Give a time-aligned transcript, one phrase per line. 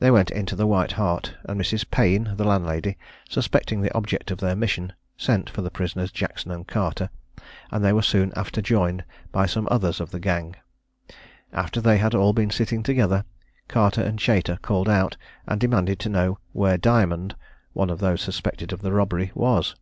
[0.00, 1.88] They went into the White Hart, and Mrs.
[1.88, 2.98] Payne, the landlady,
[3.30, 7.10] suspecting the object of their mission, sent for the prisoners Jackson and Carter,
[7.70, 10.56] and they were soon after joined by some others of the gang.
[11.52, 13.24] After they had been all sitting together,
[13.68, 14.58] Carter called Chater
[14.90, 17.36] out, and demanded to know where Diamond,
[17.72, 19.76] one of those suspected of the robbery, was?